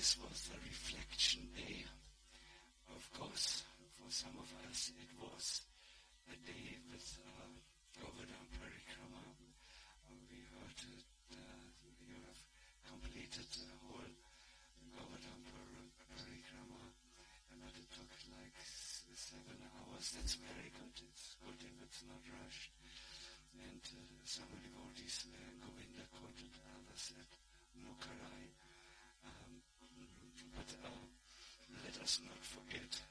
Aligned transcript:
this 0.00 0.16
was 0.16 0.48
a 0.48 0.58
reflection 0.64 1.44
day. 1.52 1.84
Of 2.88 3.04
course, 3.20 3.68
for 4.00 4.08
some 4.08 4.32
of 4.40 4.48
us, 4.64 4.96
it 4.96 5.12
was 5.20 5.60
a 6.32 6.36
day 6.40 6.80
with 6.88 7.04
uh, 7.20 7.52
Govardhan 8.00 8.48
Parikrama. 8.56 9.20
Uh, 9.20 10.16
we 10.32 10.40
heard 10.56 10.72
that 10.72 11.04
uh, 11.36 11.68
you 12.00 12.16
have 12.16 12.40
completed 12.88 13.44
the 13.44 13.76
whole 13.84 14.08
Govardhan 14.96 15.40
Parikrama, 16.08 16.80
but 17.60 17.72
it 17.76 17.88
took 17.92 18.12
like 18.40 18.56
seven 18.56 19.60
hours. 19.68 20.16
That's 20.16 20.40
very 20.40 20.72
good. 20.80 20.96
It's 21.12 21.36
good 21.44 21.60
if 21.60 21.76
it's 21.76 22.00
not 22.08 22.24
rushed. 22.40 22.72
And 23.52 23.84
uh, 23.84 24.16
some 24.24 24.48
of 24.48 24.64
the 24.64 24.72
devotees, 24.72 25.28
uh, 25.28 25.36
Govinda 25.60 26.08
quoted, 26.08 26.56
others 26.72 27.04
said, 27.04 27.28
Mukarai. 27.76 28.48
Um, 29.28 29.60
but 30.56 30.70
uh, 30.84 30.88
let 32.00 32.04
us 32.04 32.20
not 32.24 32.42
forget 32.42 33.09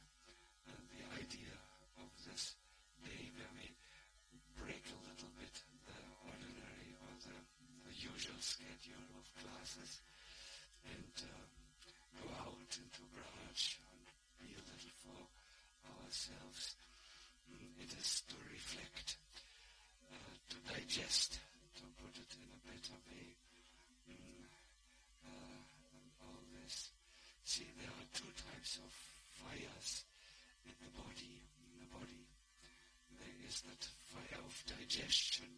is 33.50 33.66
that 33.66 33.82
fire 34.14 34.46
of 34.46 34.54
digestion, 34.70 35.50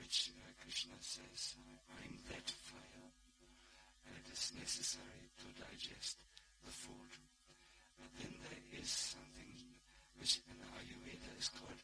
which 0.00 0.32
uh, 0.32 0.48
Krishna 0.64 0.96
says, 1.04 1.52
I'm 2.00 2.16
that 2.32 2.48
fire, 2.48 3.08
and 4.08 4.16
it 4.16 4.32
is 4.32 4.56
necessary 4.56 5.28
to 5.36 5.52
digest 5.60 6.16
the 6.64 6.72
food. 6.72 7.12
But 8.00 8.08
then 8.16 8.32
there 8.48 8.64
is 8.80 8.88
something 8.88 9.52
which 10.16 10.40
in 10.48 10.56
Ayurveda 10.72 11.36
is 11.36 11.52
called 11.52 11.76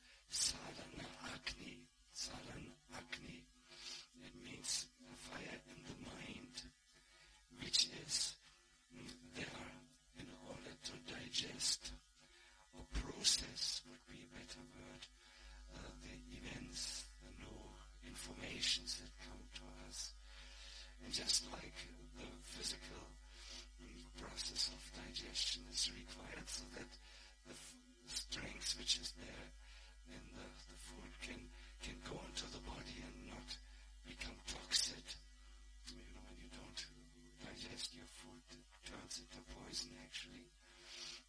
it 39.08 39.16
turns 39.16 39.24
into 39.24 39.40
poison 39.56 39.90
actually. 40.04 40.44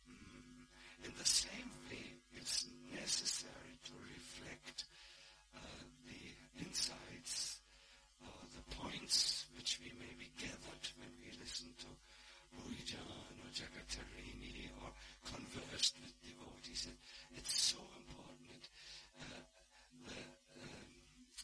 Mm. 0.04 1.08
In 1.08 1.14
the 1.16 1.26
same 1.26 1.72
way, 1.88 2.04
it's 2.36 2.68
necessary 2.92 3.80
to 3.88 3.94
reflect 4.04 4.84
uh, 5.56 5.60
the 6.04 6.22
insights, 6.60 7.60
uh, 8.24 8.28
the 8.52 8.76
points 8.76 9.46
which 9.56 9.80
we 9.80 9.92
may 9.96 10.12
be 10.20 10.28
gathered 10.36 10.86
when 11.00 11.12
we 11.24 11.32
listen 11.40 11.72
to 11.80 11.88
bhajan 12.52 13.40
or 13.40 13.50
Jagatarini 13.56 14.68
or 14.84 14.92
conversed 15.24 15.96
with 16.04 16.12
devotees. 16.20 16.88
It's 17.38 17.54
so 17.54 17.80
important. 17.96 18.64
Uh, 19.16 19.40
the 20.04 20.20
um, 20.60 20.92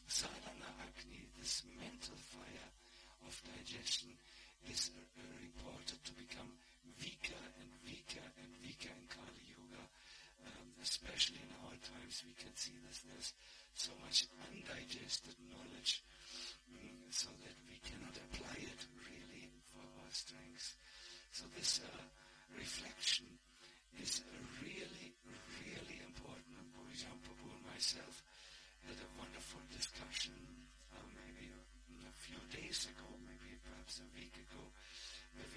sadhana 0.06 0.68
agni, 0.84 1.24
this 1.38 1.62
mental 1.80 2.16
fire 2.28 2.70
of 3.24 3.32
digestion, 3.56 4.12
is 4.64 4.90
reported 5.42 6.00
to 6.04 6.12
become 6.16 6.56
weaker 7.00 7.42
and 7.60 7.68
weaker 7.84 8.24
and 8.40 8.50
weaker 8.62 8.92
in 8.92 9.04
Kali 9.12 9.44
Yuga. 9.50 9.84
Um, 10.46 10.66
especially 10.80 11.42
in 11.42 11.52
our 11.66 11.76
times, 11.82 12.24
we 12.24 12.32
can 12.38 12.54
see 12.56 12.76
this. 12.86 13.04
There's 13.04 13.32
so 13.74 13.92
much 14.00 14.24
undigested 14.48 15.36
knowledge 15.52 16.05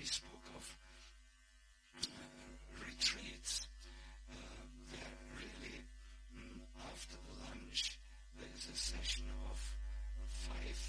spoke 0.09 0.50
of 0.58 0.66
uh, 2.02 2.81
retreats 2.81 3.68
uh, 4.31 4.64
where 4.90 5.14
really 5.38 5.86
mm, 6.34 6.58
after 6.90 7.18
the 7.18 7.36
lunch 7.46 8.00
there 8.38 8.50
is 8.58 8.66
a 8.74 8.78
session 8.78 9.25
of 9.52 9.58
five 10.28 10.81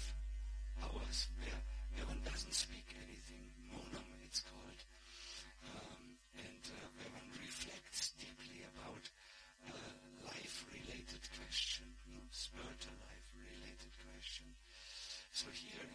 hours 0.81 1.27
where, 1.37 1.61
where 1.93 2.05
one 2.09 2.21
doesn't 2.25 2.53
speak 2.53 2.87
anything. 2.97 3.45
Monam 3.69 4.09
it's 4.25 4.41
called. 4.41 4.81
Um, 5.69 6.17
and 6.33 6.63
uh, 6.73 6.81
where 6.97 7.11
one 7.13 7.29
reflects 7.37 8.17
deeply 8.17 8.65
about 8.73 9.05
uh, 9.69 9.93
life-related 10.25 11.21
question, 11.37 11.85
you 12.09 12.17
know, 12.17 12.25
spiritual 12.33 12.97
life-related 13.05 13.93
question. 14.01 14.49
So 15.29 15.45
here 15.53 15.85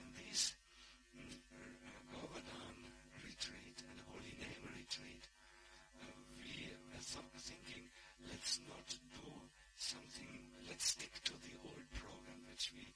let's 8.46 8.62
not 8.70 8.86
do 9.10 9.26
something, 9.74 10.30
let's 10.70 10.94
stick 10.94 11.10
to 11.26 11.34
the 11.42 11.50
old 11.66 11.82
program 11.98 12.38
which 12.46 12.70
we 12.78 12.86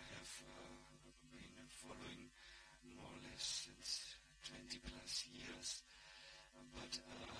have 0.00 0.32
uh, 0.48 0.80
been 1.28 1.60
following 1.68 2.32
more 2.96 3.12
or 3.12 3.20
less 3.20 3.68
since 3.68 4.16
20 4.48 4.80
plus 4.88 5.28
years. 5.28 5.84
But 6.72 6.88
uh, 7.04 7.36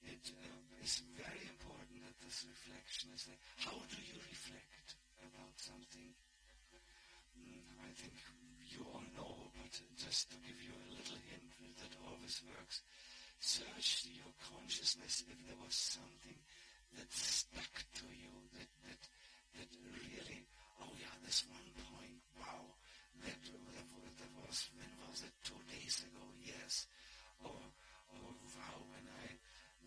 it 0.00 0.32
uh, 0.32 0.80
is 0.80 1.04
very 1.12 1.44
important 1.52 2.08
that 2.08 2.16
this 2.24 2.48
reflection 2.48 3.12
is 3.12 3.28
there. 3.28 3.42
How 3.68 3.76
do 3.92 4.00
you 4.08 4.16
reflect 4.24 4.96
about 5.20 5.60
something? 5.60 6.08
Mm, 7.36 7.68
I 7.84 7.92
think 8.00 8.16
you 8.64 8.88
all 8.96 9.04
know, 9.12 9.36
but 9.60 9.76
just 9.92 10.32
to 10.32 10.40
give 10.40 10.56
you 10.56 10.72
a 10.72 10.96
little 10.96 11.20
hint 11.28 11.52
that 11.84 11.92
always 12.08 12.40
works, 12.48 12.80
search 13.44 14.08
your 14.08 14.32
consciousness 14.40 15.28
if 15.28 15.36
there 15.44 15.60
was 15.60 15.76
something 15.76 16.40
that 16.96 17.10
stuck 17.12 17.74
to 18.00 18.06
you, 18.14 18.32
that, 18.56 18.70
that, 18.86 19.02
that 19.58 19.70
really, 19.92 20.40
oh 20.80 20.92
yeah, 20.96 21.12
this 21.24 21.44
one 21.50 21.68
point, 21.92 22.18
wow, 22.40 22.64
that, 23.24 23.38
that, 23.44 23.88
that 24.20 24.32
was, 24.44 24.68
when 24.76 24.92
was 25.08 25.22
it, 25.26 25.34
two 25.44 25.60
days 25.68 26.04
ago, 26.06 26.24
yes, 26.40 26.86
or, 27.44 27.58
oh 28.14 28.32
wow, 28.56 28.76
when 28.92 29.06
I, 29.26 29.26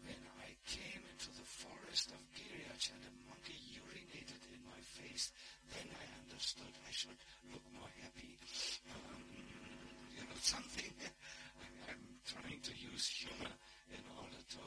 when 0.06 0.22
I 0.42 0.54
came 0.66 1.02
into 1.10 1.30
the 1.38 1.46
forest 1.46 2.10
of 2.12 2.22
Giriach 2.34 2.90
and 2.94 3.04
a 3.06 3.14
monkey 3.30 3.58
urinated 3.78 4.42
in 4.50 4.62
my 4.66 4.82
face, 4.98 5.32
then 5.70 5.88
I 5.94 6.06
understood 6.26 6.74
I 6.88 6.92
should 6.92 7.20
look 7.54 7.64
more 7.76 7.92
happy. 8.02 8.38
Um, 8.90 9.22
you 10.16 10.24
know, 10.26 10.40
something. 10.42 10.92
I'm 11.88 12.04
trying 12.26 12.62
to 12.62 12.74
use 12.76 13.08
humor 13.08 13.54
in 13.94 14.04
order 14.18 14.42
to 14.58 14.62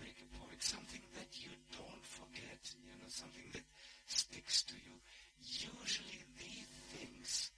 make 0.00 0.18
a 0.20 0.28
point. 0.36 0.60
Something 0.62 1.02
that 1.16 1.30
you 1.38 1.50
don't 1.72 2.04
forget. 2.04 2.60
You 2.82 2.94
know, 3.00 3.03
something 3.14 3.46
that 3.52 3.62
sticks 4.06 4.62
to 4.66 4.74
you. 4.74 4.98
Usually, 5.38 6.18
these 6.34 6.70
things, 6.98 7.50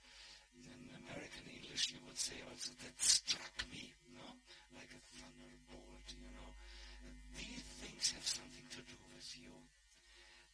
in 0.53 0.93
American 1.01 1.49
English, 1.49 1.93
you 1.97 2.01
would 2.07 2.19
say 2.19 2.37
also 2.45 2.73
that 2.85 2.97
struck 3.01 3.57
me, 3.73 3.97
know, 4.13 4.33
like 4.77 4.91
a 4.93 5.01
thunderbolt. 5.17 6.07
You 6.13 6.29
know, 6.37 6.51
these 7.41 7.65
things 7.81 8.13
have 8.13 8.27
something 8.27 8.69
to 8.77 8.81
do 8.85 8.99
with 9.17 9.29
you. 9.41 9.55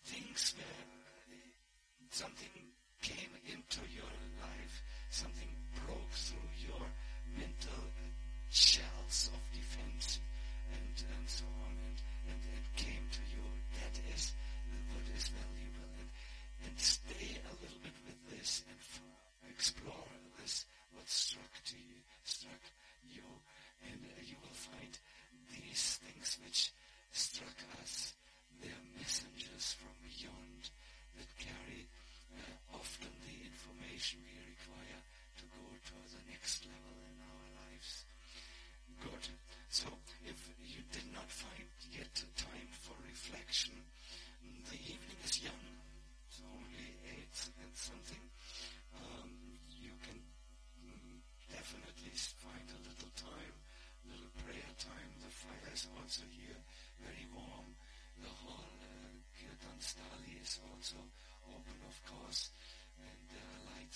Things 0.07 0.55
where 0.55 0.87
uh, 0.87 1.51
something 2.11 2.63
came 3.03 3.35
into 3.51 3.83
your 3.91 4.22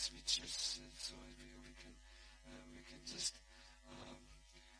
switches, 0.06 0.78
and 0.78 0.94
so 1.02 1.14
we, 1.34 1.46
we 1.66 1.72
can 1.82 1.94
uh, 2.46 2.62
we 2.70 2.78
can 2.86 3.02
just 3.10 3.34
um, 3.90 4.14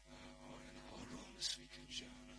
uh, 0.06 0.46
or 0.46 0.58
in 0.62 0.74
our 0.86 1.02
rooms 1.10 1.46
we 1.58 1.66
can 1.74 1.82
journal. 1.90 2.35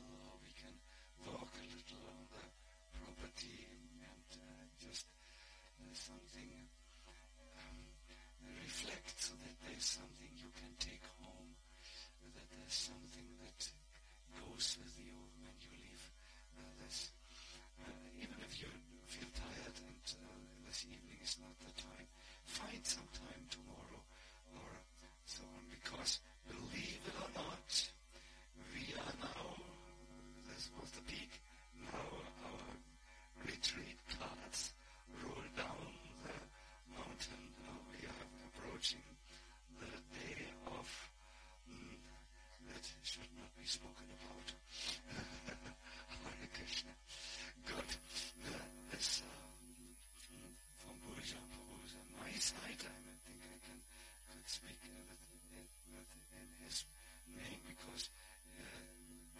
in 55.96 56.48
his 56.68 56.86
name 57.34 57.60
because 57.66 58.12
uh, 58.54 58.64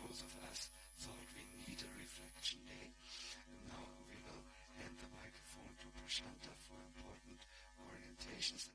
both 0.02 0.20
of 0.24 0.32
us 0.50 0.72
thought 1.04 1.28
we 1.36 1.44
need 1.62 1.78
a 1.84 1.92
reflection 2.00 2.60
day. 2.66 2.88
And 3.52 3.60
now 3.70 3.84
we 4.10 4.18
will 4.26 4.44
hand 4.82 4.96
the 4.98 5.10
microphone 5.14 5.74
to 5.84 5.88
Prashanta 6.02 6.54
for 6.66 6.80
important 6.96 7.42
orientations. 7.84 8.66